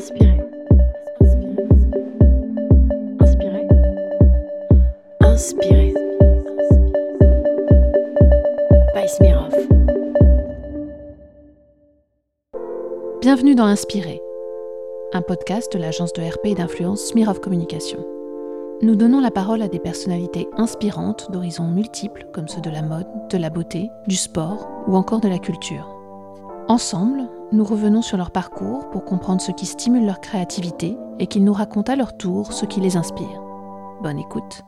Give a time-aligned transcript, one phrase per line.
[0.00, 0.40] Inspirez.
[3.20, 3.68] Inspirez.
[5.20, 5.94] Inspirez.
[8.94, 9.54] By Smirov.
[13.20, 14.22] Bienvenue dans Inspiré,
[15.12, 17.98] un podcast de l'agence de RP et d'influence Smirov Communication.
[18.80, 23.06] Nous donnons la parole à des personnalités inspirantes d'horizons multiples comme ceux de la mode,
[23.28, 25.99] de la beauté, du sport ou encore de la culture.
[26.70, 31.42] Ensemble, nous revenons sur leur parcours pour comprendre ce qui stimule leur créativité et qu'ils
[31.42, 33.42] nous racontent à leur tour ce qui les inspire.
[34.04, 34.62] Bonne écoute.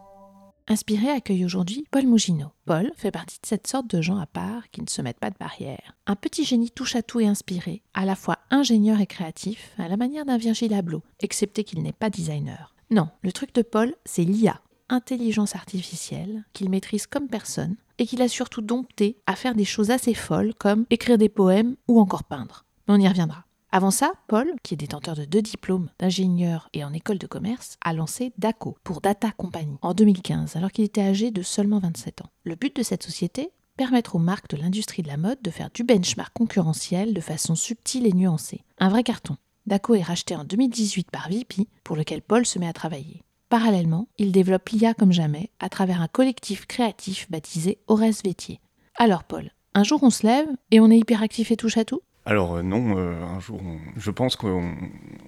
[0.66, 2.48] Inspiré accueille aujourd'hui Paul Mougineau.
[2.64, 5.30] Paul fait partie de cette sorte de gens à part qui ne se mettent pas
[5.30, 5.96] de barrière.
[6.08, 9.86] Un petit génie touche à tout et inspiré, à la fois ingénieur et créatif, à
[9.86, 12.74] la manière d'un Virgil Abloh, excepté qu'il n'est pas designer.
[12.90, 18.20] Non, le truc de Paul, c'est l'IA, intelligence artificielle, qu'il maîtrise comme personne et qu'il
[18.20, 22.24] a surtout dompté à faire des choses assez folles comme écrire des poèmes ou encore
[22.24, 22.64] peindre.
[22.88, 23.44] Mais on y reviendra.
[23.70, 27.76] Avant ça, Paul, qui est détenteur de deux diplômes d'ingénieur et en école de commerce,
[27.80, 32.22] a lancé DACO pour Data Company en 2015, alors qu'il était âgé de seulement 27
[32.22, 32.30] ans.
[32.42, 33.50] Le but de cette société?
[33.76, 37.54] Permettre aux marques de l'industrie de la mode de faire du benchmark concurrentiel de façon
[37.54, 38.64] subtile et nuancée.
[38.78, 39.36] Un vrai carton.
[39.66, 43.22] DACO est racheté en 2018 par VP, pour lequel Paul se met à travailler.
[43.52, 48.60] Parallèlement, il développe l'IA comme jamais à travers un collectif créatif baptisé Ores Vétier.
[48.96, 52.00] Alors Paul, un jour on se lève et on est hyperactif et touche à tout?
[52.24, 53.60] Alors euh, non, euh, un jour
[53.98, 54.74] je pense qu'on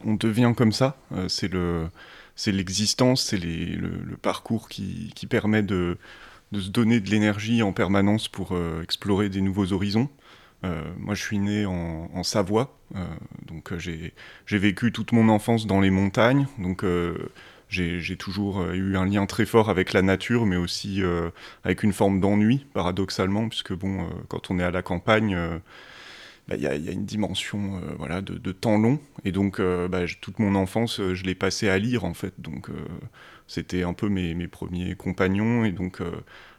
[0.06, 0.96] on devient comme ça.
[1.12, 1.90] Euh, c'est le
[2.34, 5.98] c'est l'existence, c'est le, parcours qui, qui permet de,
[6.52, 10.08] de, se donner de l'énergie en permanence pour explorer des nouveaux horizons.
[10.98, 12.74] Moi, je suis né en, Savoie,
[13.46, 14.14] donc j'ai
[14.50, 16.84] vécu toute mon enfance dans les montagnes, donc
[17.74, 21.30] j'ai toujours eu un lien très fort avec la nature, mais aussi euh,
[21.64, 25.36] avec une forme d'ennui, paradoxalement, puisque bon, euh, quand on est à la campagne,
[26.52, 31.00] il y, a une dimension voilà, de, temps long, et donc bah, toute mon enfance,
[31.00, 32.68] je l'ai passé à lire, en fait, donc
[33.46, 36.02] c'était un peu mes, premiers compagnons, et donc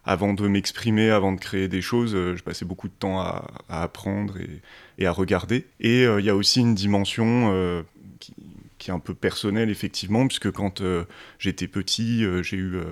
[0.03, 3.84] avant de m'exprimer, avant de créer des choses, je passais beaucoup de temps à, à
[3.84, 4.62] apprendre et,
[4.97, 5.68] et, à regarder.
[5.80, 7.84] Et il y a aussi une dimension
[8.85, 11.06] qui, est un peu personnel effectivement, puisque quand euh,
[11.40, 12.85] j'étais petit, euh, j'ai eu, euh,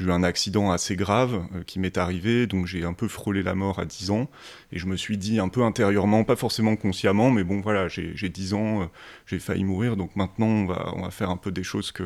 [0.00, 3.78] eu un accident assez grave qui m'est arrivé, donc j'ai un peu frôlé la mort
[3.78, 4.30] à 10 ans,
[4.72, 8.28] et je me suis dit un peu intérieurement, pas forcément consciemment, mais bon voilà, j'ai
[8.28, 8.90] 10 ans,
[9.26, 12.04] j'ai failli mourir, donc maintenant on va, on va faire un peu des choses que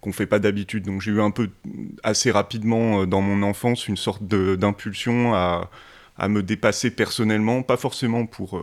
[0.00, 0.84] qu'on fait pas d'habitude.
[0.84, 1.48] Donc j'ai eu un peu
[2.02, 5.70] assez rapidement dans mon enfance une sorte d'impulsion à,
[6.18, 8.60] à, me dépasser personnellement, pas forcément pour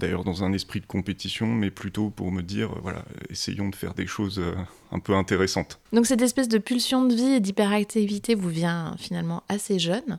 [0.00, 3.76] d'ailleurs dans un esprit de compétition, mais plutôt pour me dire, euh, voilà, essayons de
[3.76, 4.54] faire des choses euh,
[4.90, 5.78] un peu intéressantes.
[5.92, 10.18] Donc cette espèce de pulsion de vie et d'hyperactivité vous vient finalement assez jeune.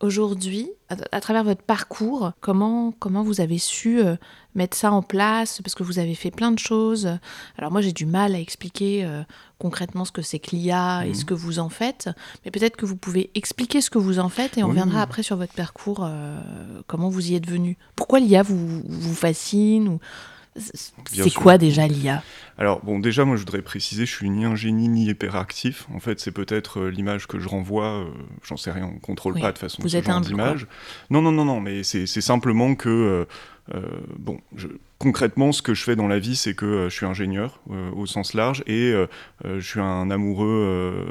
[0.00, 0.68] Aujourd'hui,
[1.12, 4.16] à, travers votre parcours, comment, comment vous avez su euh,
[4.54, 5.62] mettre ça en place?
[5.62, 7.08] Parce que vous avez fait plein de choses.
[7.56, 9.22] Alors moi, j'ai du mal à expliquer euh,
[9.58, 11.14] concrètement ce que c'est que l'IA et Mhm.
[11.14, 12.10] ce que vous en faites.
[12.44, 14.72] Mais peut-être que vous pouvez expliquer ce que vous en faites et on Oui.
[14.72, 16.38] reviendra après sur votre parcours, euh,
[16.86, 17.78] comment vous y êtes venu.
[17.96, 20.00] Pourquoi l'IA vous, vous fascine ou...
[20.56, 22.22] C'est quoi déjà l'IA
[22.58, 25.86] Alors bon, déjà moi je voudrais préciser, je suis ni un génie ni hyperactif.
[25.92, 27.86] En fait, c'est peut-être euh, l'image que je renvoie.
[28.04, 28.04] euh,
[28.44, 29.40] J'en sais rien, on contrôle Oui.
[29.40, 30.66] pas de façon Vous ce êtes genre d'image.
[31.10, 33.26] Non, non, non, non, mais c'est simplement que
[33.74, 33.80] euh,
[34.18, 37.60] bon, je- concrètement, ce que je fais dans la vie, c'est que je suis ingénieur
[37.94, 38.94] au sens large et
[39.44, 41.06] je suis un amoureux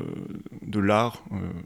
[0.66, 1.24] de l'art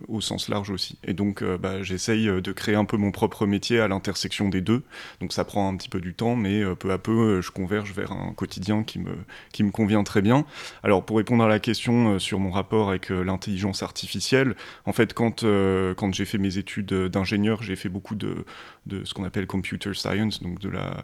[0.09, 0.97] au sens large aussi.
[1.05, 4.83] Et donc, bah, j'essaye de créer un peu mon propre métier à l'intersection des deux.
[5.21, 8.11] Donc, ça prend un petit peu du temps, mais peu à peu, je converge vers
[8.11, 9.11] un quotidien qui me,
[9.53, 10.45] qui me convient très bien.
[10.83, 14.55] Alors, pour répondre à la question euh, sur mon rapport avec euh, l'intelligence artificielle,
[14.85, 18.45] en fait, quand, euh, quand j'ai fait mes études d'ingénieur, j'ai fait beaucoup de,
[18.85, 21.03] de ce qu'on appelle computer science, donc de la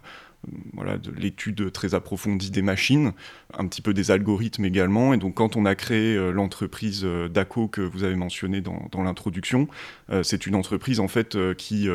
[0.72, 3.12] voilà, de l'étude très approfondie des machines,
[3.56, 5.14] un petit peu des algorithmes également.
[5.14, 9.02] Et donc, quand on a créé euh, l'entreprise euh, DACO que vous avez mentionné dans,
[9.02, 9.68] l'introduction,
[10.10, 11.88] euh, c'est une entreprise en fait euh, qui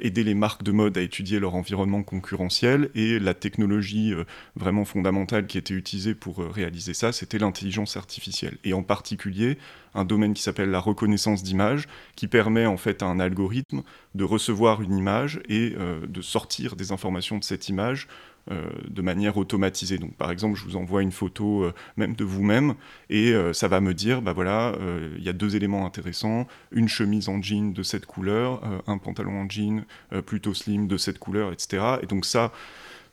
[0.00, 4.14] aidait les marques de mode à étudier leur environnement concurrentiel et la technologie
[4.54, 8.58] vraiment fondamentale qui était utilisée pour réaliser ça, c'était l'intelligence artificielle.
[8.64, 9.58] Et en particulier,
[9.94, 13.82] un domaine qui s'appelle la reconnaissance d'image, qui permet en fait à un algorithme
[14.14, 18.08] de recevoir une image et euh, de sortir des informations de cette image
[18.50, 19.98] euh, de manière automatisée.
[19.98, 22.74] Donc, par exemple, je vous envoie une photo euh, même de vous-même
[23.10, 24.74] et ça va me dire, bah voilà,
[25.16, 29.42] il y a deux éléments intéressants, une chemise en jean de cette couleur, un pantalon
[29.42, 29.84] en jean
[30.24, 31.98] plutôt slim de cette couleur, etc.
[32.02, 32.52] Et donc ça,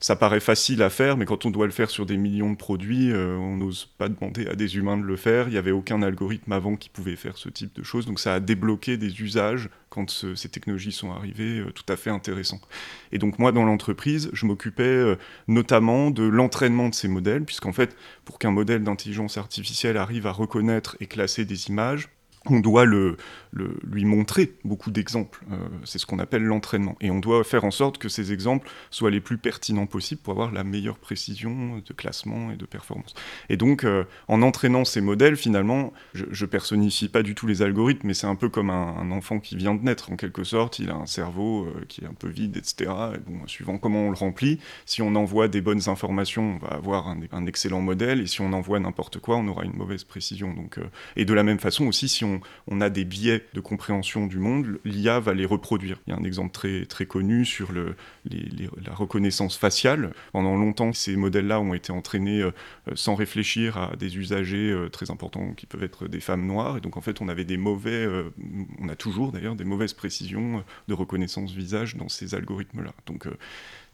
[0.00, 2.56] ça paraît facile à faire, mais quand on doit le faire sur des millions de
[2.56, 5.48] produits, euh, on n'ose pas demander à des humains de le faire.
[5.48, 8.06] Il n'y avait aucun algorithme avant qui pouvait faire ce type de choses.
[8.06, 12.60] Donc ça a débloqué des usages quand ces technologies sont arrivées, tout à fait intéressant.
[13.10, 15.16] Et donc moi, dans l'entreprise, je m'occupais
[15.48, 20.32] notamment de l'entraînement de ces modèles, puisqu'en fait, pour qu'un modèle d'intelligence artificielle arrive à
[20.32, 22.08] reconnaître et classer des images,
[22.46, 23.16] on doit le,
[23.52, 25.44] lui montrer beaucoup d'exemples.
[25.52, 26.96] Euh, c'est ce qu'on appelle l'entraînement.
[27.00, 30.32] Et on doit faire en sorte que ces exemples soient les plus pertinents possibles pour
[30.32, 33.14] avoir la meilleure précision de classement et de performance.
[33.50, 37.62] Et donc, euh, en entraînant ces modèles, finalement, je, je, personnifie pas du tout les
[37.62, 40.78] algorithmes, mais c'est un peu comme un, enfant qui vient de naître, en quelque sorte.
[40.78, 42.90] Il a un cerveau euh, qui est un peu vide, etc.
[43.14, 46.74] Et bon, suivant comment on le remplit, si on envoie des bonnes informations, on va
[46.74, 50.54] avoir un, excellent modèle, et si on envoie n'importe quoi, on aura une mauvaise précision.
[50.54, 50.78] Donc,
[51.16, 52.29] et de la même façon aussi, si on,
[52.66, 55.98] on a des biais de compréhension du monde, l'IA va les reproduire.
[56.06, 57.94] Il y a un exemple très, très connu sur le,
[58.30, 60.12] la reconnaissance faciale.
[60.32, 62.52] Pendant longtemps, ces modèles-là ont été entraînés euh,
[62.94, 66.76] sans réfléchir à des usagers euh, très importants qui peuvent être des femmes noires.
[66.76, 68.30] Et donc, en fait, on avait des mauvais, euh,
[68.80, 72.92] on a toujours d'ailleurs des mauvaises précisions de reconnaissance visage dans ces algorithmes-là.
[73.06, 73.26] Donc,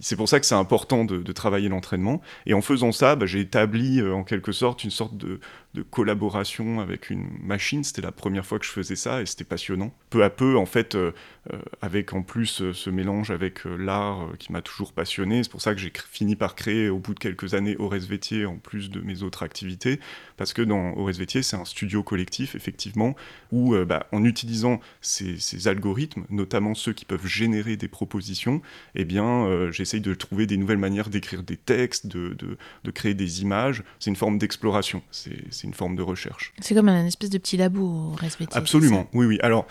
[0.00, 2.22] c'est pour ça que c'est important de, travailler l'entraînement.
[2.46, 5.38] Et en faisant ça, bah, j'ai établi en quelque sorte une sorte de,
[5.74, 7.84] de collaboration avec une machine.
[7.84, 9.92] C'était la première fois que je faisais ça et c'était passionnant.
[10.10, 11.12] Peu à peu, en fait, euh,
[11.52, 15.60] euh, avec en plus euh, ce mélange avec l'art qui m'a toujours passionné, c'est pour
[15.60, 18.90] ça que j'ai fini par créer au bout de quelques années Ores Vétier en plus
[18.90, 20.00] de mes autres activités,
[20.36, 23.14] parce que dans Vétier, c'est un studio collectif, effectivement,
[23.52, 28.60] où bah, en utilisant ces, algorithmes, notamment ceux qui peuvent générer des propositions,
[28.94, 33.14] eh bien, j'essaye de trouver des nouvelles manières d'écrire des textes, de, de, de, créer
[33.14, 33.82] des images.
[33.98, 35.02] C'est une forme d'exploration.
[35.10, 36.52] C'est une forme de recherche.
[36.60, 38.56] C'est comme un espèce de petit labo respectif.
[38.56, 39.38] Absolument, oui, oui.
[39.42, 39.66] Alors,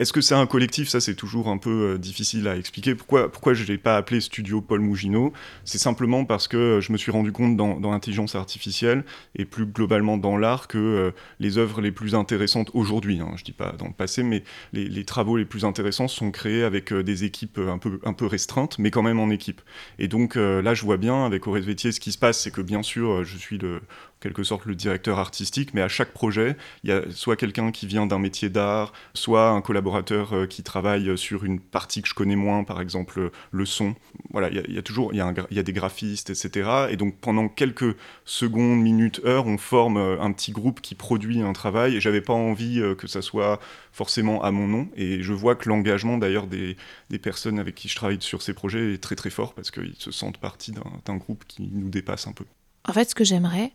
[0.00, 0.88] est-ce que c'est un collectif?
[0.88, 2.94] Ça, c'est toujours un peu euh, difficile à expliquer.
[2.94, 5.34] Pourquoi, je ne l'ai pas appelé Studio Paul Mougineau
[5.66, 9.04] C'est simplement parce que je me suis rendu compte dans, l'intelligence artificielle
[9.36, 13.42] et plus globalement dans l'art que euh, les œuvres les plus intéressantes aujourd'hui, hein, je
[13.42, 14.42] ne dis pas dans le passé, mais
[14.72, 18.90] les, travaux les plus intéressants sont créés avec euh, des équipes un peu, restreintes, mais
[18.90, 19.60] quand même en équipe.
[19.98, 22.60] Et donc là, je vois bien avec Aurès Vétier, ce qui se passe, c'est que
[22.60, 23.80] bien sûr, je suis le,
[24.20, 27.86] quelque sorte le directeur artistique, mais à chaque projet, il y a soit quelqu'un qui
[27.86, 32.14] vient d'un métier d'art, soit un collaborateur euh, qui travaille sur une partie que je
[32.14, 33.94] connais moins, par exemple le son.
[34.30, 36.88] Voilà, il y, a, toujours il y a, des graphistes, etc.
[36.90, 41.40] Et donc pendant quelques secondes, minutes, heures, on forme euh, un petit groupe qui produit
[41.40, 41.96] un travail.
[41.96, 43.60] Et j'avais pas envie euh, que ça soit
[43.92, 44.88] forcément à mon nom.
[44.96, 46.76] Et je vois que l'engagement d'ailleurs des,
[47.08, 49.96] des personnes avec qui je travaille sur ces projets est très très fort parce qu'ils
[49.98, 52.44] se sentent partie d'un groupe qui nous dépasse un peu.
[52.88, 53.72] En fait, ce que j'aimerais,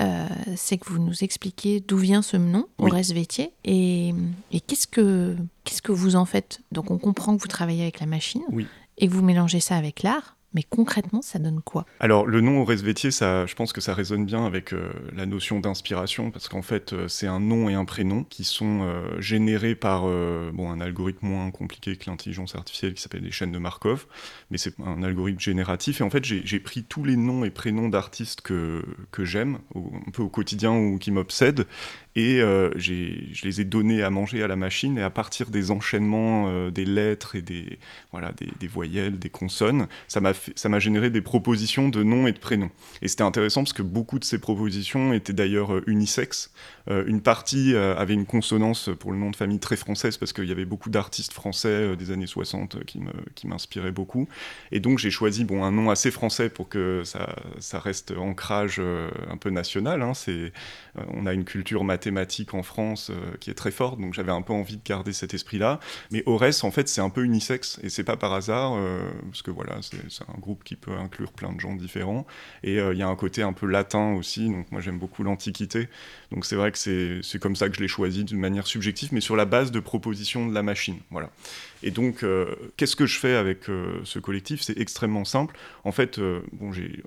[0.00, 0.26] euh,
[0.56, 2.90] c'est que vous nous expliquiez d'où vient ce nom, oui.
[3.12, 4.14] Vétier, et,
[4.52, 6.60] et qu'est-ce que qu'est-ce que vous en faites?
[6.72, 8.42] Donc, on comprend que vous travaillez avec la machine
[8.98, 10.35] et que vous mélangez ça avec l'art.
[10.56, 11.84] Mais concrètement, ça donne quoi?
[12.00, 15.26] Alors, le nom Aurès Vétier, ça, je pense que ça résonne bien avec euh, la
[15.26, 19.20] notion d'inspiration, parce qu'en fait, euh, c'est un nom et un prénom qui sont euh,
[19.20, 20.04] générés par
[20.54, 24.06] bon, un algorithme moins compliqué que l'intelligence artificielle qui s'appelle les chaînes de Markov,
[24.50, 26.00] mais c'est un algorithme génératif.
[26.00, 30.10] Et en fait, j'ai pris tous les noms et prénoms d'artistes que, que j'aime, un
[30.10, 31.66] peu au quotidien ou qui m'obsèdent,
[32.14, 36.70] et je les ai donnés à manger à la machine, et à partir des enchaînements
[36.70, 37.78] des lettres et des,
[38.12, 40.32] voilà, des, voyelles, des consonnes, ça m'a
[40.78, 42.70] généré des propositions de noms et de prénoms.
[43.02, 46.52] Et c'était intéressant parce que beaucoup de ces propositions étaient d'ailleurs euh, unisexes.
[46.88, 50.52] Une partie avait une consonance pour le nom de famille très française, parce qu'il y
[50.52, 54.28] avait beaucoup d'artistes français des années 60 qui m'inspiraient beaucoup.
[54.72, 59.36] Et donc j'ai choisi bon, un nom assez français pour que ça, reste ancrage un
[59.36, 60.02] peu national.
[60.02, 60.12] Hein.
[61.12, 64.30] on a une culture mathématique thématique en France euh, qui est très forte, donc j'avais
[64.30, 65.80] un peu envie de garder cet esprit-là.
[66.12, 69.42] Mais Ores, en fait, c'est un peu unisexe, et c'est pas par hasard, euh, parce
[69.42, 72.26] que voilà, c'est un groupe qui peut inclure plein de gens différents,
[72.62, 75.24] et euh, il y a un côté un peu latin aussi, donc moi j'aime beaucoup
[75.24, 75.88] l'Antiquité,
[76.30, 79.20] donc c'est vrai que c'est comme ça que je l'ai choisi d'une manière subjective, mais
[79.20, 81.30] sur la base de propositions de la machine, voilà.
[81.82, 84.62] Et donc, euh, qu'est-ce que je fais avec euh, ce collectif?
[84.62, 85.56] C'est extrêmement simple.
[85.84, 86.40] En fait, euh,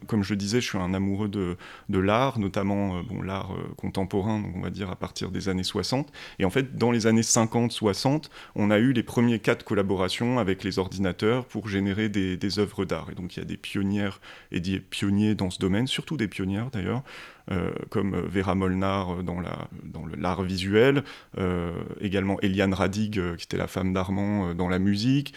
[0.08, 1.58] comme je le disais, je suis un amoureux de,
[2.00, 6.12] l'art, notamment l'art contemporain, donc on va dire à partir des années 60.
[6.38, 10.40] Et en fait, dans les années 50-60, on a eu les premiers cas de collaboration
[10.40, 13.08] avec les ordinateurs pour générer des, des œuvres d'art.
[13.12, 14.22] Et donc, il y a des pionnières
[14.52, 17.04] et des pionniers dans ce domaine, surtout des pionnières d'ailleurs.
[17.52, 21.04] Euh, comme Vera Molnar dans, la, dans l'art visuel,
[21.40, 25.34] euh, également Eliane Radig, euh, qui était la femme d'Armand dans la musique,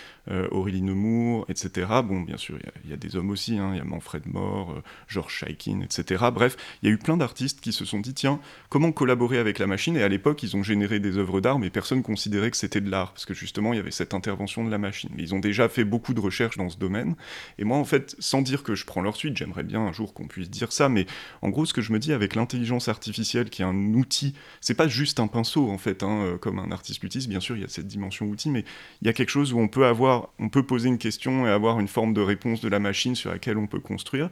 [0.51, 1.87] Aurélie Nemours, etc.
[2.05, 4.81] Bon, bien sûr, il y, a des hommes aussi, hein, il y a Manfred Moore,
[5.09, 6.27] Georges Schaikin, etc.
[6.33, 8.39] Bref, il y a eu plein d'artistes qui se sont dit, tiens,
[8.69, 9.97] comment collaborer avec la machine?
[9.97, 12.89] Et à l'époque, ils ont généré des œuvres d'art, mais personne considérait que c'était de
[12.89, 15.11] l'art, parce que justement, il y avait cette intervention de la machine.
[15.17, 17.17] Mais ils ont déjà fait beaucoup de recherches dans ce domaine,
[17.59, 20.15] Et moi, en fait, sans dire que je prends leur suite, j'aimerais bien un jour
[20.15, 21.07] qu'on puisse dire ça, mais
[21.41, 24.89] en gros, ce que je me avec l'intelligence artificielle, qui est un outil, c'est pas
[24.89, 27.65] juste un pinceau, en fait, hein, euh, comme un artiste l'utilise, bien sûr, il y
[27.65, 28.65] a cette dimension outil, mais
[29.03, 31.51] il y a quelque chose où on peut avoir, on peut poser une question et
[31.51, 34.31] avoir une forme de réponse de la machine sur laquelle on peut construire.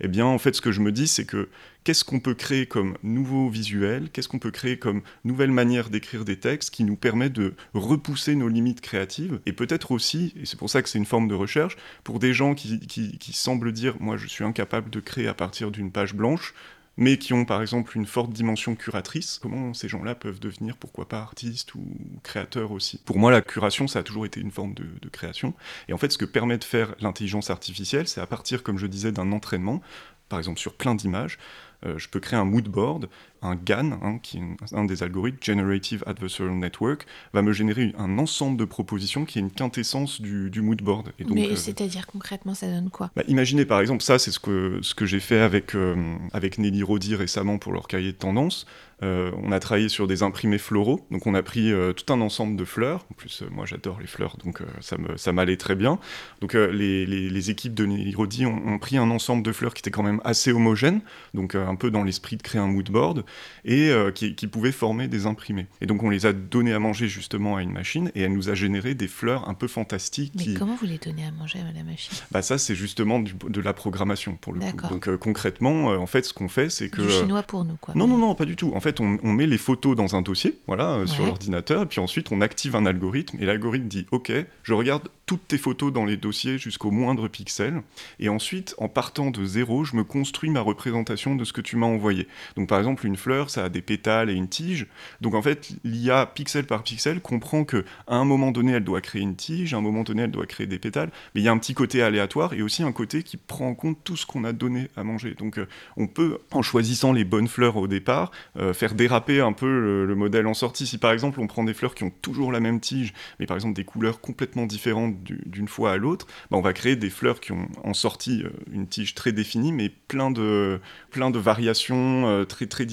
[0.00, 1.48] Eh bien, en fait, ce que je me dis, c'est que
[1.84, 6.24] qu'est-ce qu'on peut créer comme nouveau visuel, qu'est-ce qu'on peut créer comme nouvelle manière d'écrire
[6.24, 10.58] des textes qui nous permet de repousser nos limites créatives, et peut-être aussi, et c'est
[10.58, 13.94] pour ça que c'est une forme de recherche, pour des gens qui, qui semblent dire,
[14.00, 16.54] moi je suis incapable de créer à partir d'une page blanche,
[16.96, 21.08] mais qui ont par exemple une forte dimension curatrice, comment ces gens-là peuvent devenir, pourquoi
[21.08, 21.84] pas, artistes ou
[22.22, 22.98] créateurs aussi?
[23.04, 25.54] Pour moi, la curation, ça a toujours été une forme de, création.
[25.88, 28.86] Et en fait, ce que permet de faire l'intelligence artificielle, c'est à partir, comme je
[28.86, 29.82] disais, d'un entraînement,
[30.28, 31.38] par exemple sur plein d'images,
[31.84, 33.08] euh, je peux créer un mood board
[33.42, 38.18] un GAN, hein, qui est un des algorithmes, Generative Adversarial Network, va me générer un
[38.18, 41.12] ensemble de propositions qui est une quintessence du, du mood board.
[41.18, 43.10] Et donc, Mais euh, c'est-à-dire concrètement, ça donne quoi?
[43.16, 45.96] bah, Imaginez par exemple, ça c'est ce que, ce que j'ai fait avec, euh,
[46.32, 48.66] avec Nelly Rodi récemment pour leur cahier de tendance.
[49.02, 52.54] Euh, on a travaillé sur des imprimés floraux, donc on a pris tout un ensemble
[52.54, 53.04] de fleurs.
[53.10, 55.98] En plus, moi j'adore les fleurs, donc ça m'allait très bien.
[56.40, 59.74] Donc les, les, les, équipes de Nelly Rodi ont, ont, pris un ensemble de fleurs
[59.74, 61.00] qui était quand même assez homogène,
[61.34, 63.24] donc un peu dans l'esprit de créer un mood board
[63.64, 65.66] et euh, qui, pouvaient former des imprimés.
[65.80, 68.48] Et donc on les a donnés à manger justement à une machine et elle nous
[68.48, 70.32] a généré des fleurs un peu fantastiques.
[70.36, 72.16] Mais comment vous les donnez à manger à la machine?
[72.30, 74.88] Bah ça c'est justement de la programmation pour le coup.
[74.88, 77.02] Donc euh, concrètement, euh, en fait ce qu'on fait c'est que...
[77.02, 77.94] Du chinois pour nous quoi.
[77.94, 78.72] Non, non, non, pas du tout.
[78.74, 82.30] En fait on, met les photos dans un dossier, voilà, sur l'ordinateur, et puis ensuite
[82.32, 86.18] on active un algorithme et l'algorithme dit ok, je regarde toutes tes photos dans les
[86.18, 87.82] dossiers jusqu'au moindre pixel.
[88.18, 91.76] Et ensuite, en partant de zéro, je me construis ma représentation de ce que tu
[91.76, 92.28] m'as envoyé.
[92.56, 94.86] Donc par exemple, une fleur, ça a des pétales et une tige.
[95.20, 99.00] Donc en fait, l'IA, pixel par pixel, comprend que à un moment donné, elle doit
[99.00, 101.10] créer une tige, à un moment donné, elle doit créer des pétales.
[101.34, 103.74] Mais il y a un petit côté aléatoire et aussi un côté qui prend en
[103.74, 105.34] compte tout ce qu'on a donné à manger.
[105.34, 109.52] Donc euh, on peut, en choisissant les bonnes fleurs au départ, euh, faire déraper un
[109.52, 110.86] peu le, le modèle en sortie.
[110.86, 113.56] Si par exemple, on prend des fleurs qui ont toujours la même tige, mais par
[113.56, 117.40] exemple des couleurs complètement différentes d'une fois à l'autre, bah, on va créer des fleurs
[117.40, 122.44] qui ont en sortie euh, une tige très définie, mais plein de, plein de variations
[122.48, 122.86] très, très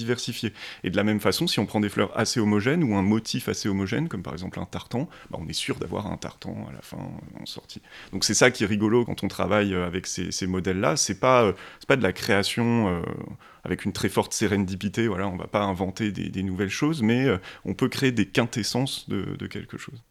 [0.84, 3.48] Et de la même façon, si on prend des fleurs assez homogènes ou un motif
[3.48, 6.72] assez homogène, comme par exemple un tartan, bah, on est sûr d'avoir un tartan à
[6.72, 7.82] la fin euh, en sortie.
[8.12, 10.96] Donc c'est ça qui est rigolo quand on travaille avec ces, modèles-là.
[10.96, 11.52] C'est pas,
[11.86, 13.02] pas de la création
[13.64, 15.06] avec une très forte sérendipité.
[15.06, 17.26] Voilà, on va pas inventer des, nouvelles choses, mais
[17.64, 20.02] on peut créer des quintessences de quelque chose.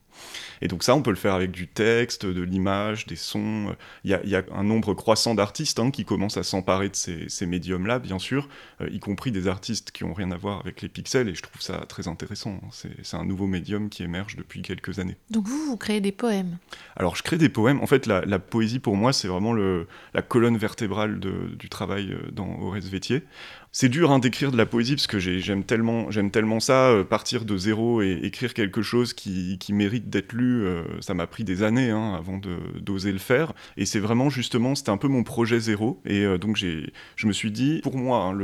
[0.62, 3.76] Et donc ça, on peut le faire avec du texte, de l'image, des sons.
[4.04, 8.00] Il y, a, un nombre croissant d'artistes hein, qui commencent à s'emparer de ces, médiums-là,
[8.00, 8.50] bien sûr,
[8.82, 11.42] euh, y compris des artistes qui n'ont rien à voir avec les pixels, et je
[11.42, 12.60] trouve ça très intéressant.
[12.72, 15.18] C'est un nouveau médium qui émerge depuis quelques années.
[15.30, 16.58] Donc vous, vous créez des poèmes?
[16.96, 17.82] Alors je crée des poèmes.
[17.82, 22.32] En fait, la, poésie, pour moi, c'est vraiment le, la colonne vertébrale du travail euh,
[22.32, 23.24] dans Horace Vétier
[23.72, 27.04] c'est dur hein, d'écrire de la poésie parce que j'aime tellement, j'aime tellement ça, euh,
[27.04, 30.64] partir de zéro et écrire quelque chose qui, qui mérite d'être lu.
[30.64, 32.40] Euh, ça m'a pris des années hein, avant
[32.82, 33.54] d'oser le faire.
[33.78, 36.02] Et c'est vraiment justement, c'était un peu mon projet zéro.
[36.06, 38.38] Et euh, donc je me suis dit, pour moi, hein,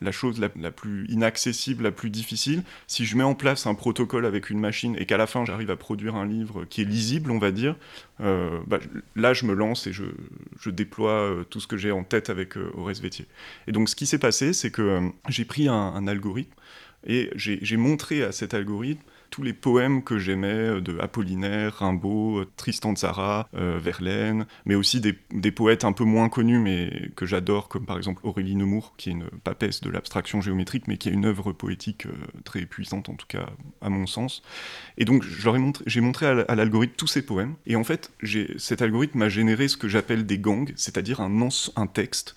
[0.00, 4.26] la chose la, plus inaccessible, la plus difficile, si je mets en place un protocole
[4.26, 7.30] avec une machine et qu'à la fin j'arrive à produire un livre qui est lisible,
[7.30, 7.76] on va dire,
[8.18, 8.78] bah,
[9.14, 10.04] là je me lance et je,
[10.60, 13.26] je déploie tout ce que j'ai en tête avec Horace Vétier.
[13.66, 16.52] Et donc ce qui s'est passé, c'est que euh, j'ai pris un, algorithme
[17.06, 22.40] et j'ai montré à cet algorithme tous les poèmes que j'aimais euh, de Apollinaire, Rimbaud,
[22.40, 25.12] euh, Tristan de Zara, euh, Verlaine, mais aussi des,
[25.50, 29.12] poètes un peu moins connus mais que j'adore, comme par exemple Aurélie Nemours, qui est
[29.12, 32.06] une papesse de l'abstraction géométrique, mais qui est une œuvre poétique
[32.44, 33.46] très puissante, en tout cas
[33.80, 34.42] à mon sens.
[34.98, 38.10] Et donc j'ai montré, montré à l'algorithme tous ces poèmes, et en fait
[38.58, 42.34] cet algorithme m'a généré ce que j'appelle des gangs, c'est-à-dire un, un texte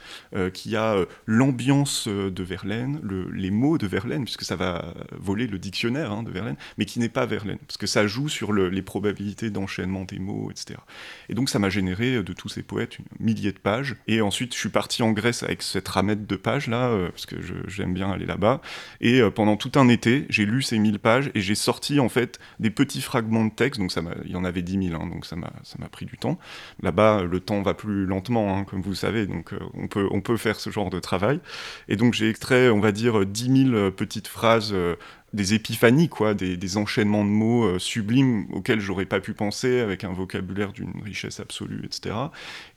[0.54, 3.02] qui a l'ambiance de Verlaine,
[3.34, 7.00] les mots de Verlaine, puisque ça va voler le dictionnaire hein, de Verlaine, mais qui
[7.00, 10.80] n'est pas Verlaine, parce que ça joue sur les probabilités d'enchaînement des mots, etc.
[11.28, 14.22] Et donc ça m'a généré euh, de tous ces poètes une millier de pages, et
[14.22, 17.36] ensuite je suis parti en Grèce avec cette ramette de pages là, euh, parce que
[17.68, 18.62] j'aime bien aller là-bas,
[19.02, 22.08] et euh, pendant tout un été, j'ai lu ces 1000 pages, et j'ai sorti en
[22.08, 25.06] fait des petits fragments de texte, donc ça il y en avait 10 000, hein,
[25.08, 26.40] donc ça m'a pris du temps.
[26.82, 30.38] Là-bas, le temps va plus lentement, hein, comme vous savez, donc on, peut, on peut
[30.38, 31.42] faire ce genre de travail.
[31.90, 34.74] Et donc j'ai extrait, on va dire, 10 000 petites phrases
[35.34, 40.04] des épiphanies, quoi, des, enchaînements de mots euh, sublimes auxquels j'aurais pas pu penser, avec
[40.04, 42.16] un vocabulaire d'une richesse absolue, etc.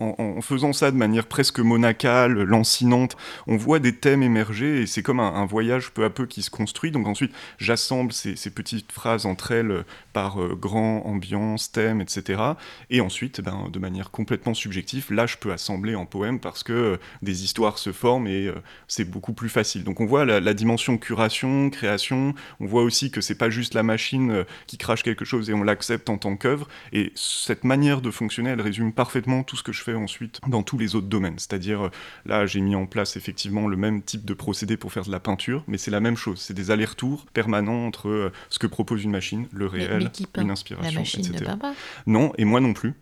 [0.00, 3.16] En, faisant ça de manière presque monacale, lancinante,
[3.46, 6.50] on voit des thèmes émerger et c'est comme un, voyage peu à peu qui se
[6.50, 6.90] construit.
[6.90, 12.42] Donc ensuite, j'assemble ces, petites phrases entre elles par euh, grand, ambiance, thème, etc.
[12.90, 16.72] Et ensuite, ben, de manière complètement subjective, là, je peux assembler en poème parce que
[16.72, 18.50] euh, des histoires se forment et
[18.88, 19.84] c'est beaucoup plus facile.
[19.84, 23.82] Donc on voit la dimension curation, création, on voit aussi que c'est pas juste la
[23.82, 26.68] machine euh, qui crache quelque chose et on l'accepte en tant qu'œuvre.
[26.92, 30.62] Et cette manière de fonctionner, elle résume parfaitement tout ce que je fais ensuite dans
[30.62, 31.38] tous les autres domaines.
[31.38, 31.90] C'est-à-dire, euh,
[32.26, 35.20] là, j'ai mis en place effectivement le même type de procédé pour faire de la
[35.20, 36.40] peinture, mais c'est la même chose.
[36.40, 40.92] C'est des allers-retours permanents entre euh, ce que propose une machine, le réel, une inspiration,
[40.92, 41.40] la machine etc.
[41.40, 41.74] Ne peint pas.
[42.06, 42.94] Non, et moi non plus.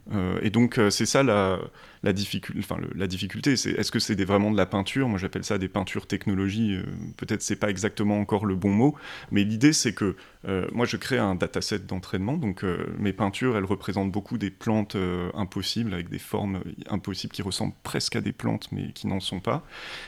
[0.43, 1.59] et donc, c'est ça la
[2.03, 5.09] la, difficulté, enfin, la difficulté, c'est est-ce que c'est vraiment de la peinture?
[5.09, 6.77] Moi, j'appelle ça des peintures technologie.
[6.77, 6.83] Euh,
[7.17, 8.97] peut-être c'est pas exactement encore le bon mot,
[9.31, 10.17] mais l'idée c'est que
[10.49, 12.37] euh, moi, je crée un dataset d'entraînement.
[12.39, 14.97] Donc, euh, mes peintures, elles représentent beaucoup des plantes
[15.35, 19.41] impossibles avec des formes impossibles qui ressemblent presque à des plantes, mais qui n'en sont
[19.41, 19.65] pas.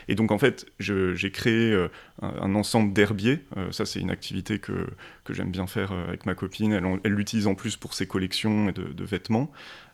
[0.07, 1.87] Et donc, en fait, j'ai créé
[2.21, 3.45] un, ensemble d'herbiers.
[3.71, 4.87] ça, c'est une activité que,
[5.23, 6.99] que j'aime bien faire avec ma copine.
[7.03, 9.51] Elle l'utilise en plus pour ses collections de, de vêtements.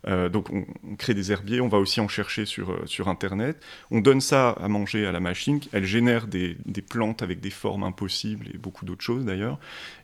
[0.07, 3.62] Euh, donc on, crée des herbiers, on va aussi en chercher sur, euh, sur Internet.
[3.91, 7.50] On donne ça à manger à la machine, elle génère des, des plantes avec des
[7.50, 9.59] formes impossibles et beaucoup d'autres choses d'ailleurs.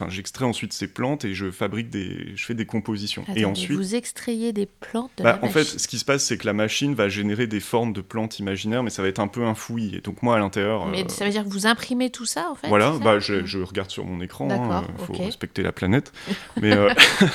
[0.10, 3.24] J'extrais ensuite ces plantes et je fabrique des, je fais des compositions.
[3.36, 6.26] et ensuite, vous extrayez des plantes de bah, la En fait, ce qui se passe,
[6.26, 9.20] c'est que la machine va générer des formes de plantes imaginaires, mais ça va être
[9.20, 9.96] un peu un fouillis.
[9.96, 10.88] Et donc moi à l'intérieur.
[10.88, 13.46] Mais euh, ça veut dire que vous imprimez tout ça en fait Voilà, bah, je,
[13.46, 14.48] je, regarde sur mon écran.
[14.50, 16.12] Il hein, faut respecter la planète.
[16.62, 16.76] mais,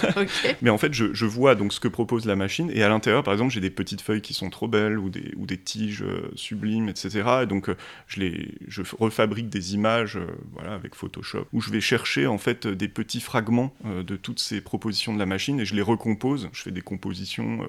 [0.62, 3.10] mais en fait, je, je vois donc ce que propose la machine et à l'intérieur
[3.22, 6.02] par exemple, j'ai des petites feuilles qui sont trop belles ou des, ou des tiges
[6.02, 7.22] euh, sublimes, etc.
[7.42, 11.70] Et donc, euh, je, les, je refabrique des images euh, voilà, avec Photoshop où je
[11.70, 15.64] vais chercher en fait des petits fragments de toutes ces propositions de la machine et
[15.64, 16.48] je les recompose.
[16.52, 17.60] Je fais des compositions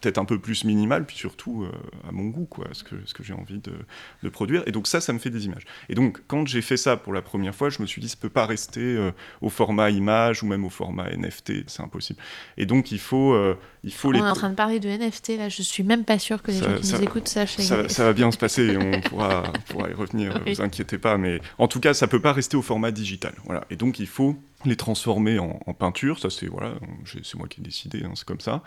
[0.00, 1.66] peut-être un peu plus minimales, puis surtout
[2.08, 3.72] à mon goût, quoi, ce que, ce que j'ai envie de,
[4.22, 4.62] de, produire.
[4.66, 5.64] Et donc, ça, ça me fait des images.
[5.88, 8.16] Et donc, quand j'ai fait ça pour la première fois, je me suis dit, ça
[8.20, 12.20] peut pas rester au format image ou même au format NFT, c'est impossible.
[12.56, 13.36] Et donc, il faut,
[13.84, 14.18] il faut On les.
[14.18, 16.58] est en train de parler de NFT, là, je suis même pas sûr que les
[16.58, 17.56] gens qui nous écoutent sachent.
[17.56, 21.18] Ça, ça, va bien se passer on pourra, pourra y revenir, ne vous inquiétez pas.
[21.18, 23.34] Mais en tout cas, ça peut pas rester au format digital.
[23.44, 23.64] Voilà.
[23.70, 24.36] Et donc, il faut
[24.66, 26.74] les transformer en, peinture, ça c'est voilà,
[27.06, 28.62] c'est moi qui ai décidé, hein, c'est comme ça.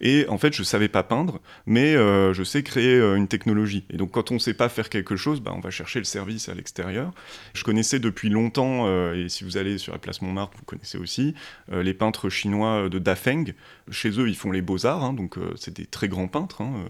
[0.00, 3.84] Et en fait, je savais pas peindre, mais euh, je sais créer euh, une technologie.
[3.90, 6.48] Et donc, quand on sait pas faire quelque chose, bah, on va chercher le service
[6.48, 7.12] à l'extérieur.
[7.54, 10.98] Je connaissais depuis longtemps, euh, et si vous allez sur la place Montmartre, vous connaissez
[10.98, 11.34] aussi
[11.70, 13.54] les peintres chinois de Dafeng.
[13.90, 16.86] Chez eux, ils font les beaux arts, hein, donc c'est des très grands peintres hein,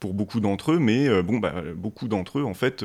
[0.00, 0.78] pour beaucoup d'entre eux.
[0.78, 2.84] Mais bon, bah, beaucoup d'entre eux en fait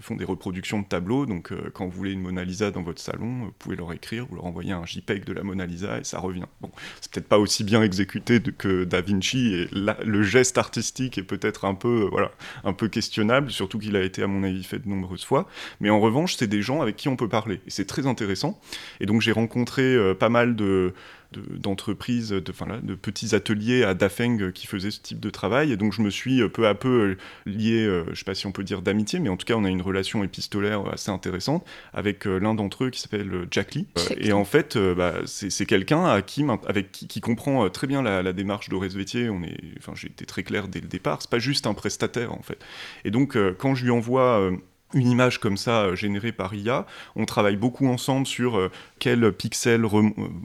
[0.00, 1.26] font des reproductions de tableaux.
[1.26, 4.36] Donc, quand vous voulez une Mona Lisa dans votre salon, vous pouvez leur écrire, vous
[4.36, 6.44] leur envoyer un JPEG de la Mona Lisa et ça revient.
[6.60, 11.22] Bon, c'est peut-être pas aussi bien exécuté que Da Vinci et le geste artistique est
[11.22, 12.30] peut-être un peu, voilà,
[12.64, 15.48] un peu questionnable, surtout qu'il a été à mon avis fait de nombreuses fois.
[15.80, 18.60] Mais en revanche, c'est des gens avec qui on peut parler et c'est très intéressant.
[19.00, 20.92] Et donc j'ai rencontré euh, pas mal de
[21.32, 25.72] d'entreprises, de, de, petits ateliers à Dafeng qui faisaient ce type de travail.
[25.72, 27.16] Et donc je me suis euh, peu à peu euh,
[27.46, 29.54] lié, euh, je ne sais pas si on peut dire d'amitié, mais en tout cas
[29.54, 33.86] on a une relation épistolaire assez intéressante avec l'un d'entre eux qui s'appelle Jack Lee.
[34.16, 38.68] et en fait, bah, c'est quelqu'un à qui, avec qui, comprend très bien la, démarche
[38.68, 39.30] d'Horace Vétier.
[39.30, 41.20] On est, enfin, j'ai été très clair dès le départ.
[41.20, 42.58] C'est pas juste un prestataire en fait.
[43.04, 44.50] Et donc quand je lui envoie
[44.94, 46.86] une image comme ça euh, générée par IA.
[47.16, 49.84] On travaille beaucoup ensemble sur euh, quel pixel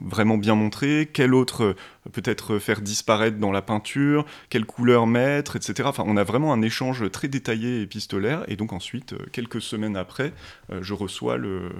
[0.06, 1.76] vraiment bien montrer, quel autre euh,
[2.12, 5.88] peut-être faire disparaître dans la peinture, quelle couleur mettre, etc.
[5.88, 8.44] Enfin, on a vraiment un échange très détaillé épistolaire.
[8.48, 10.32] Et donc ensuite, quelques semaines après,
[10.80, 11.70] je reçois le,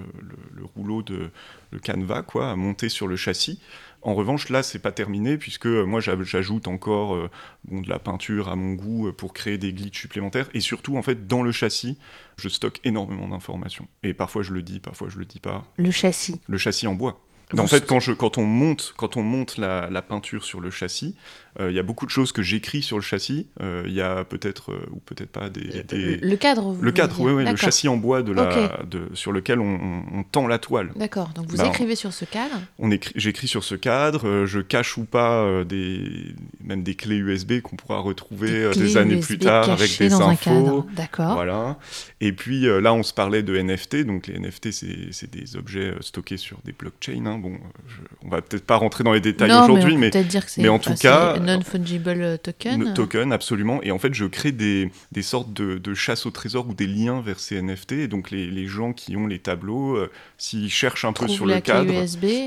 [0.55, 1.31] le rouleau de
[1.71, 3.61] le canevas quoi, à monter sur le châssis.
[4.03, 7.31] En revanche, là, c'est pas terminé puisque euh, moi, j'ajoute encore euh,
[7.65, 10.49] bon, de la peinture à mon goût euh, pour créer des glitches supplémentaires.
[10.55, 11.99] Et surtout, en fait, dans le châssis,
[12.37, 13.89] je stocke énormément d'informations.
[14.05, 15.65] Et parfois, je le dis, parfois, je le dis pas.
[15.77, 16.41] Le châssis.
[16.47, 17.21] Le châssis en bois.
[17.57, 20.71] En fait, quand, je, quand on monte, quand on monte la, la peinture sur le
[20.71, 21.15] châssis,
[21.61, 23.47] il y a beaucoup de choses que j'écris sur le châssis.
[23.61, 25.63] Euh, il y a peut-être, euh, ou peut-être pas, des,
[26.23, 30.25] Le cadre, Le cadre, oui, le châssis en bois de la, de, sur lequel on,
[30.31, 30.91] tend la toile.
[30.97, 34.99] D'accord, donc vous bah, écrivez sur ce cadre on J'écris sur ce cadre, je cache
[34.99, 39.99] ou pas des, même des clés USB qu'on pourra retrouver des, années plus tard avec
[39.99, 40.87] des infos.
[40.95, 41.35] D'accord.
[41.35, 41.79] Voilà.
[42.21, 46.37] Et puis là, on se parlait de NFT, donc les NFT, c'est des objets stockés
[46.37, 47.53] sur des blockchains, hein, Bon,
[48.25, 50.11] on va peut-être pas rentrer dans les détails aujourd'hui, mais,
[50.59, 52.95] mais en tout cas, non-fungible token.
[52.95, 53.83] Token, absolument.
[53.83, 56.87] Et en fait, je crée des, des sortes de, de, chasse au trésor ou des
[56.87, 57.93] liens vers ces NFT.
[57.93, 61.47] Et donc, les, les gens qui ont les tableaux, euh, s'ils cherchent un peu sur
[61.47, 61.93] le cadre,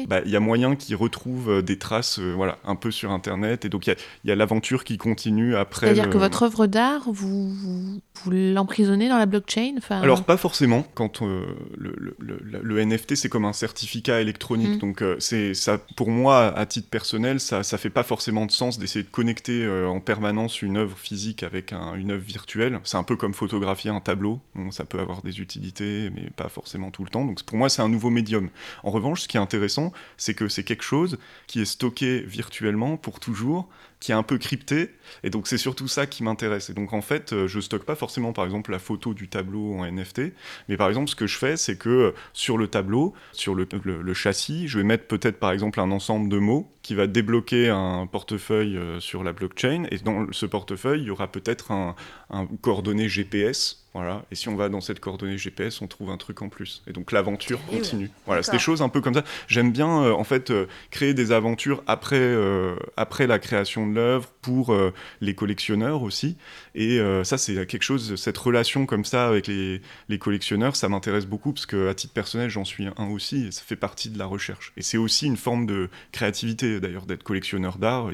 [0.08, 3.66] bah, il y a moyen qu'ils retrouvent euh, des traces, voilà, un peu sur Internet.
[3.66, 5.88] Et donc, il y a, a l'aventure qui continue après.
[5.88, 10.02] C'est-à-dire que votre œuvre d'art, vous, vous, vous l'emprisonnez dans la blockchain enfin...
[10.02, 10.86] Alors, pas forcément.
[10.94, 11.56] Quand le,
[11.98, 12.16] le,
[12.62, 14.76] le, NFT, c'est comme un certificat électronique.
[14.76, 14.80] Mm.
[14.80, 18.80] Donc, c'est ça, pour moi, à titre personnel, ça, ça fait pas forcément de sens
[18.82, 22.80] d'essayer de connecter euh, en permanence une œuvre physique avec une œuvre virtuelle.
[22.84, 24.42] C'est un peu comme photographier un tableau.
[24.72, 27.24] ça peut avoir des utilités, mais pas forcément tout le temps.
[27.24, 28.50] Donc pour moi, c'est un nouveau médium.
[28.84, 31.18] En revanche, ce qui est intéressant, c'est que c'est quelque chose
[31.48, 33.70] qui est stocké virtuellement pour toujours,
[34.02, 34.90] qui est un peu crypté.
[35.24, 36.70] Et donc c'est surtout ça qui m'intéresse.
[36.70, 39.76] Et donc en fait, euh, je stocke pas forcément par exemple la photo du tableau
[39.76, 40.34] en NFT,
[40.68, 44.14] mais par exemple ce que je fais, c'est que euh, sur le tableau, sur le,
[44.14, 48.08] châssis, je vais mettre peut-être par exemple un ensemble de mots qui va débloquer un
[48.08, 49.86] portefeuille euh, sur la blockchain.
[49.92, 51.96] Et dans ce portefeuille, il y aura peut-être un,
[52.32, 54.24] un coordonnées GPS voilà.
[54.32, 56.82] Et si on va dans cette coordonnée GPS, on trouve un truc en plus.
[56.88, 58.10] Et donc l'aventure continue.
[58.26, 59.24] Voilà, c'est des choses un peu comme ça.
[59.48, 60.54] J'aime bien en fait
[60.92, 62.36] créer des aventures après,
[62.96, 64.76] après la création de l'œuvre pour
[65.22, 66.38] les collectionneurs aussi.
[66.76, 69.82] Et euh, ça, c'est quelque chose, cette relation comme ça avec les,
[70.20, 73.76] collectionneurs, ça m'intéresse beaucoup parce qu'à titre personnel, j'en suis un aussi et ça fait
[73.76, 74.74] partie de la recherche.
[74.78, 78.10] Et c'est aussi une forme de créativité d'ailleurs d'être collectionneur d'art.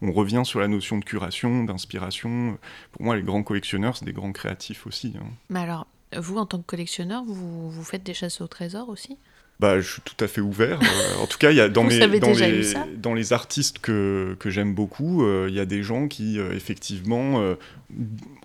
[0.00, 2.58] On revient sur la notion de curation, d'inspiration.
[2.92, 5.14] Pour moi, les grands collectionneurs, c'est des grands créatifs aussi.
[5.18, 5.26] Hein.
[5.48, 9.18] Mais alors, vous, en tant que collectionneur, vous faites des chasses au trésor aussi?
[9.60, 10.80] Bah, je suis tout à fait ouvert.
[10.82, 14.34] Euh, en tout cas, il y a dans, mes, dans, les, dans les artistes que,
[14.40, 17.42] que j'aime beaucoup, euh, il y a des gens qui, euh, effectivement,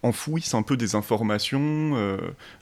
[0.03, 1.93] enfouissent un peu des informations.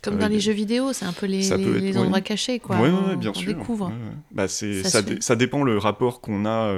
[0.04, 2.78] Comme dans les jeux vidéo, c'est un peu les, les, endroits cachés, quoi.
[2.80, 3.56] Oui, bien sûr.
[3.56, 3.92] découvre.
[4.32, 6.74] Bah, ça, ça, ça, dépend le rapport qu'on a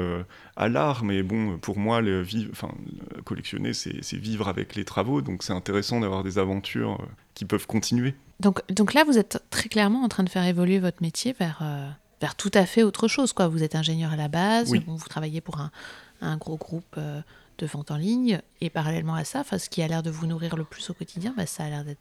[0.56, 2.72] à l'art, mais bon, pour moi, le vivre, enfin,
[3.26, 8.16] collectionner, c'est vivre avec les travaux, donc c'est intéressant d'avoir des aventures qui peuvent continuer.
[8.40, 11.60] Donc, donc là, vous êtes très clairement en train de faire évoluer votre métier vers,
[11.62, 11.90] euh,
[12.22, 13.34] vers tout à fait autre chose.
[13.34, 13.48] Quoi.
[13.48, 15.72] Vous êtes ingénieur à la base, vous travaillez pour un,
[16.22, 17.22] un gros groupe euh,
[17.58, 20.58] de vente en ligne, et parallèlement à ça, ce qui a l'air de vous nourrir
[20.58, 22.00] le plus au quotidien, bah, ça a l'air d'être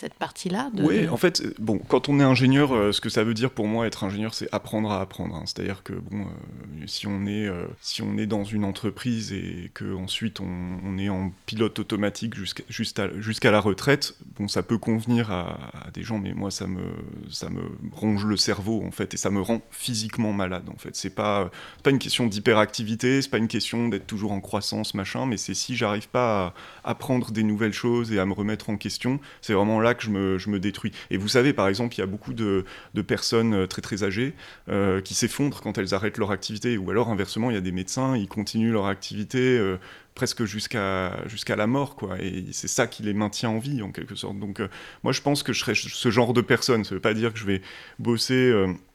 [0.00, 3.22] cette partie-là Oui, en fait, euh, bon, quand on est ingénieur, euh, ce que ça
[3.22, 5.36] veut dire pour moi être ingénieur, c'est apprendre à apprendre.
[5.36, 5.42] Hein.
[5.44, 7.50] C'est-à-dire que bon, euh, si on est
[7.82, 13.10] si on est dans une entreprise et que ensuite on, est en pilote automatique jusqu'à
[13.18, 15.58] jusqu'à la retraite, bon, ça peut convenir à,
[15.92, 16.82] des gens, mais moi ça me
[17.30, 20.96] ça me ronge le cerveau en fait et ça me rend physiquement malade en fait.
[20.96, 21.50] C'est pas
[21.82, 25.54] pas une question d'hyperactivité, c'est pas une question d'être toujours en croissance machin, mais c'est
[25.54, 29.52] si j'arrive pas à apprendre des nouvelles choses et à me remettre en question, c'est
[29.52, 30.92] vraiment là que je me, je me, détruis.
[31.10, 34.02] Et vous savez, par exemple, il y a beaucoup de, de personnes euh, très très
[34.04, 34.34] âgées
[34.68, 36.76] euh, qui s'effondrent quand elles arrêtent leur activité.
[36.78, 39.78] Ou alors, inversement, il y a des médecins, ils continuent leur activité euh,
[40.14, 41.12] presque jusqu'à
[41.56, 42.20] la mort, quoi.
[42.20, 44.38] Et c'est ça qui les maintient en vie, en quelque sorte.
[44.38, 44.60] Donc,
[45.02, 46.84] moi, je pense que je serais ce genre de personne.
[46.84, 47.62] Ça ne veut pas dire que je vais
[47.98, 48.52] bosser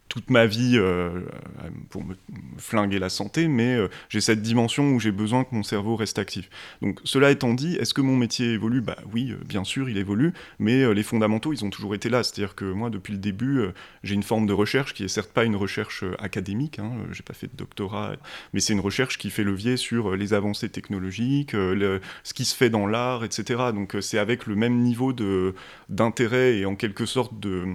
[0.09, 1.21] toute ma vie euh,
[1.89, 2.15] pour me,
[2.57, 6.19] flinguer la santé, mais euh, j'ai cette dimension où j'ai besoin que mon cerveau reste
[6.19, 6.49] actif.
[6.81, 8.81] Donc cela étant dit, est-ce que mon métier évolue?
[8.81, 12.23] Bah oui, euh, bien sûr, il évolue, mais les fondamentaux, ils ont toujours été là.
[12.23, 13.65] C'est-à-dire que moi, depuis le début,
[14.03, 17.33] j'ai une forme de recherche qui est certes pas une recherche académique, hein, j'ai pas
[17.33, 18.15] fait de doctorat,
[18.53, 22.69] mais c'est une recherche qui fait levier sur les avancées technologiques, ce qui se fait
[22.69, 23.71] dans l'art, etc.
[23.73, 25.13] Donc c'est avec le même niveau
[25.89, 27.65] d'intérêt et en quelque sorte de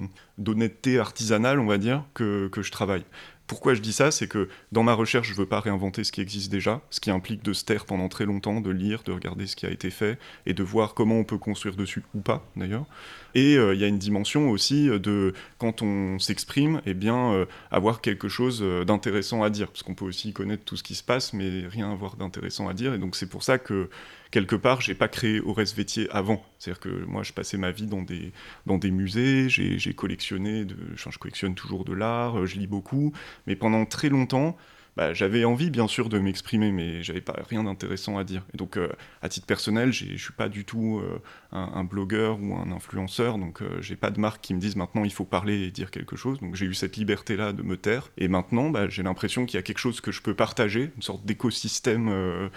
[0.40, 3.04] d'honnêteté artisanale, on va dire, que, que je travaille.
[3.50, 4.12] Pourquoi je dis ça?
[4.12, 7.00] C'est que dans ma recherche, je ne veux pas réinventer ce qui existe déjà, ce
[7.00, 9.70] qui implique de se taire pendant très longtemps, de lire, de regarder ce qui a
[9.70, 12.86] été fait et de voir comment on peut construire dessus ou pas d'ailleurs.
[13.34, 17.46] Et euh, il y a une dimension aussi de quand on s'exprime, eh bien euh,
[17.72, 20.94] avoir quelque chose euh, d'intéressant à dire, parce qu'on peut aussi connaître tout ce qui
[20.94, 22.94] se passe, mais rien avoir d'intéressant à dire.
[22.94, 23.90] Et donc c'est pour ça que
[24.30, 26.42] quelque part, j'ai pas créé Aurès Vétier avant.
[26.58, 28.32] C'est-à-dire que moi, je passais ma vie dans des,
[28.66, 33.12] dans des musées, j'ai collectionné, je collectionne toujours de l'art, euh, je lis beaucoup,
[33.46, 34.56] mais pendant très longtemps,
[34.96, 38.44] bah, j'avais envie bien sûr de m'exprimer, mais j'avais pas rien d'intéressant à dire.
[38.52, 38.88] Et donc, euh,
[39.22, 41.20] à titre personnel, je suis pas du tout euh,
[41.52, 45.12] un, blogueur ou un influenceur, donc j'ai pas de marque qui me dise maintenant il
[45.12, 46.40] faut parler et dire quelque chose.
[46.40, 48.10] Donc j'ai eu cette liberté-là de me taire.
[48.18, 51.02] Et maintenant, bah, j'ai l'impression qu'il y a quelque chose que je peux partager, une
[51.02, 52.50] sorte d'écosystème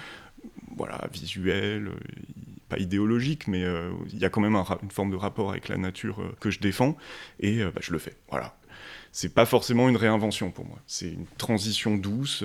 [0.78, 1.96] voilà, visuel, euh,
[2.70, 5.78] pas idéologique, mais euh, il y a quand même une forme de rapport avec la
[5.78, 6.98] nature euh, que je défends,
[7.40, 8.16] et bah, je le fais.
[8.30, 8.56] Voilà.
[9.12, 12.44] C'est pas forcément une réinvention pour moi, c'est une transition douce,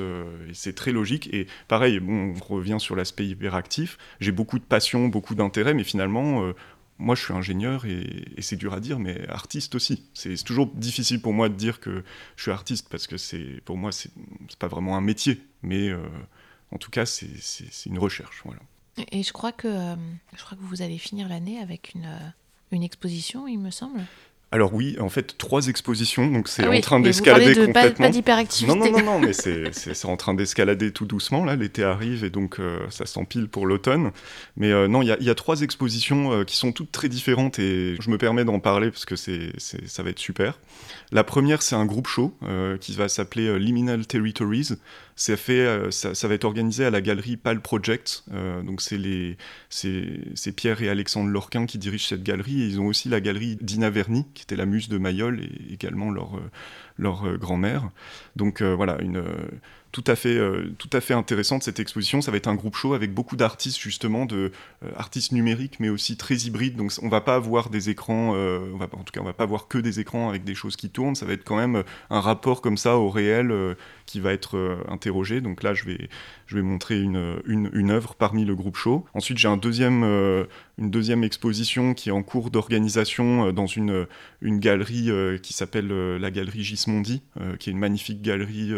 [0.50, 1.32] et c'est très logique.
[1.32, 5.84] Et pareil, bon, on revient sur l'aspect hyperactif, j'ai beaucoup de passion, beaucoup d'intérêt, mais
[5.84, 6.52] finalement,
[6.98, 10.04] moi je suis ingénieur et, c'est dur à dire, mais artiste aussi.
[10.12, 12.04] C'est toujours difficile pour moi de dire que
[12.36, 13.16] je suis artiste parce que
[13.60, 14.12] pour moi c'est
[14.58, 15.90] pas vraiment un métier, mais
[16.72, 18.42] en tout cas c'est une recherche.
[18.44, 18.60] Voilà.
[19.12, 19.96] Et je crois que euh,
[20.36, 22.28] je crois que vous allez finir l'année avec une, euh,
[22.72, 24.00] une exposition, il me semble.
[24.50, 28.06] Alors oui, en fait, trois expositions, donc c'est ah en train d'escalader complètement.
[28.06, 28.78] Pas, d'hyperactivité.
[28.78, 31.44] Non, non, non, non, mais c'est en train d'escalader tout doucement.
[31.44, 34.10] Là, l'été arrive et donc euh, ça s'empile pour l'automne.
[34.56, 37.58] Mais euh, non, il y, y, a trois expositions euh, qui sont toutes très différentes
[37.58, 40.58] et je me permets d'en parler parce que c'est ça va être super.
[41.12, 42.34] La première, c'est un groupe show
[42.80, 44.70] qui va s'appeler Liminal Territories.
[45.20, 48.24] Ça, fait, ça, va être organisé à la galerie PAL Project.
[48.64, 53.20] donc c'est Pierre et Alexandre Lorquin qui dirigent cette galerie et ils ont aussi la
[53.20, 56.50] galerie Dina Verni qui était la muse de Mayol et également leur, euh,
[56.98, 57.90] leur euh, grand-mère.
[58.36, 59.22] Donc euh, voilà, une
[59.90, 60.38] tout à fait,
[60.76, 62.20] tout à fait intéressante cette exposition.
[62.20, 64.52] Ça va être un groupe show avec beaucoup d'artistes justement, de
[64.96, 66.76] artistes numériques, mais aussi très hybrides.
[66.76, 69.78] Donc on va pas avoir des écrans, en tout cas on va pas avoir que
[69.78, 71.14] des écrans avec des choses qui tournent.
[71.14, 73.50] Ça va être quand même un rapport comme ça au réel
[74.04, 75.40] qui va être interrogé.
[75.40, 76.10] Donc là je vais,
[76.48, 79.04] je vais montrer une, œuvre parmi le groupe show.
[79.14, 80.02] Ensuite j'ai deuxième,
[80.78, 84.06] une deuxième exposition qui est en cours d'organisation dans une,
[84.40, 85.10] une galerie
[85.42, 87.22] qui s'appelle la galerie Gismondi,
[87.58, 88.72] qui est une magnifique galerie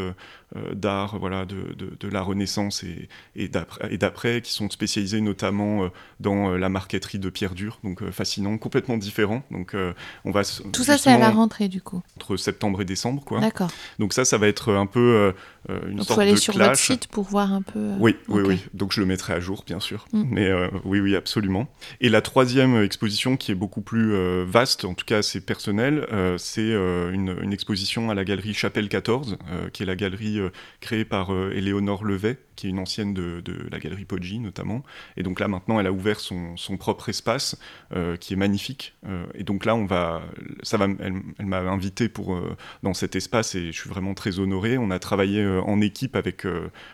[0.72, 6.68] d'art voilà, de, de, la Renaissance et, et d'après, qui sont spécialisés notamment dans la
[6.68, 9.42] marqueterie de pierre dure, donc fascinant, complètement différent.
[9.50, 9.76] Donc
[10.24, 12.02] on va tout ça c'est à la rentrée du coup.
[12.16, 13.40] Entre septembre et décembre quoi.
[13.40, 13.70] D'accord.
[13.98, 15.32] Donc ça ça va être un peu
[15.68, 17.92] une donc, sorte faut aller sur votre site pour voir un peu.
[17.98, 18.58] Oui oui oui.
[18.74, 20.06] Donc je le mettrai à jour bien sûr.
[20.12, 20.24] Mm.
[20.30, 20.50] Mais
[20.84, 21.68] oui oui absolument.
[22.00, 26.06] Et la troisième exposition qui est beaucoup plus euh, vaste, en tout cas assez personnelle,
[26.12, 29.36] euh, c'est euh, une, exposition à la galerie Chapelle 14,
[29.72, 30.39] qui est la galerie
[30.80, 34.82] créée par Éléonore Levet, qui est une ancienne de, la galerie Poggi notamment.
[35.16, 37.58] Et donc là maintenant, elle a ouvert son, propre espace,
[38.20, 38.94] qui est magnifique.
[39.34, 40.22] et donc là, on va,
[40.62, 42.40] ça va, elle, m'a invité pour
[42.82, 44.78] dans cet espace et je suis vraiment très honoré.
[44.78, 46.46] On a travaillé en équipe avec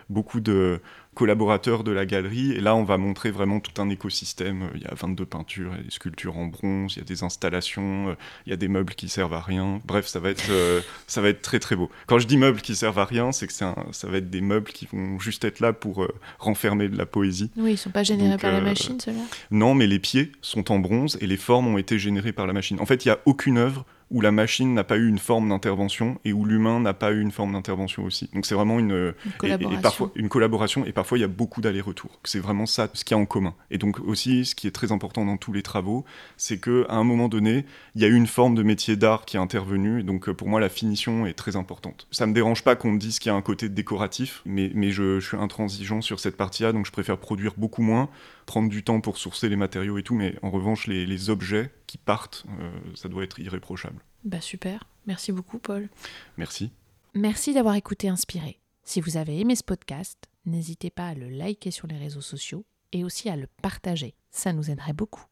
[0.09, 0.81] beaucoup de
[1.17, 2.51] collaborateurs de la galerie.
[2.51, 4.69] Et là, on va montrer vraiment tout un écosystème.
[4.75, 7.05] Il y a 22 peintures, il y a des sculptures en bronze, il y a
[7.05, 9.81] des installations, euh, il y a des meubles qui servent à rien.
[9.83, 11.89] Bref, ça va être, euh, ça va être très très beau.
[12.05, 14.71] Quand je dis meubles qui servent à rien, c'est que ça va être des meubles
[14.71, 17.51] qui vont juste être là pour euh, renfermer de la poésie.
[17.57, 19.19] Oui, ils sont pas générés par la machine, ceux-là
[19.51, 22.53] Non, mais les pieds sont en bronze et les formes ont été générées par la
[22.53, 22.79] machine.
[22.79, 25.49] En fait, il n'y a aucune œuvre où la machine n'a pas eu une forme
[25.49, 28.29] d'intervention et où l'humain n'a pas eu une forme d'intervention aussi.
[28.33, 29.79] Donc c'est vraiment une, collaboration.
[29.79, 32.19] Et, parfois, une collaboration et parfois il y a beaucoup d'allers-retours.
[32.23, 33.53] C'est vraiment ça ce qu'il y a en commun.
[33.69, 36.05] Et donc aussi ce qui est très important dans tous les travaux,
[36.37, 37.65] c'est qu'à un moment donné,
[37.95, 39.99] il y a eu une forme de métier d'art qui est intervenue.
[39.99, 42.07] Et donc pour moi la finition est très importante.
[42.11, 44.91] Ça me dérange pas qu'on me dise qu'il y a un côté décoratif, mais, mais
[44.91, 48.09] je, je suis intransigeant sur cette partie-là, donc je préfère produire beaucoup moins
[48.47, 51.99] prendre du temps pour sourcer les matériaux et tout, mais en revanche, les, objets qui
[51.99, 54.03] partent, euh, ça doit être irréprochable.
[54.23, 55.89] Bah super, merci beaucoup Paul.
[56.37, 56.71] Merci.
[57.13, 58.59] Merci d'avoir écouté Inspiré.
[58.83, 62.65] Si vous avez aimé ce podcast, n'hésitez pas à le liker sur les réseaux sociaux
[62.93, 65.25] et aussi à le partager, ça nous aiderait beaucoup.